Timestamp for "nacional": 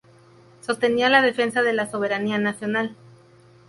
2.39-2.95